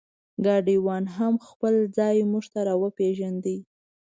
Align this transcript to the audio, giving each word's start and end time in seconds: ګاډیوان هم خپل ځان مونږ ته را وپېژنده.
ګاډیوان 0.45 1.03
هم 1.17 1.33
خپل 1.47 1.73
ځان 1.97 2.17
مونږ 2.31 2.45
ته 2.53 2.59
را 2.67 2.75
وپېژنده. 2.81 3.57